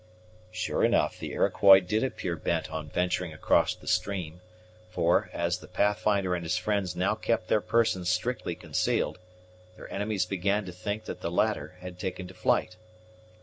Sure 0.49 0.83
enough 0.83 1.19
the 1.19 1.31
Iroquois 1.33 1.79
did 1.79 2.03
appear 2.03 2.35
bent 2.35 2.71
on 2.71 2.89
venturing 2.89 3.33
across 3.33 3.75
the 3.75 3.85
stream; 3.85 4.41
for, 4.89 5.29
as 5.31 5.59
the 5.59 5.67
Pathfinder 5.67 6.33
and 6.33 6.43
his 6.43 6.57
friends 6.57 6.95
now 6.95 7.13
kept 7.13 7.49
their 7.49 7.61
persons 7.61 8.09
strictly 8.09 8.55
concealed, 8.55 9.19
their 9.75 9.93
enemies 9.93 10.25
began 10.25 10.65
to 10.65 10.71
think 10.71 11.05
that 11.05 11.21
the 11.21 11.29
latter 11.29 11.75
had 11.81 11.99
taken 11.99 12.27
to 12.27 12.33
flight. 12.33 12.77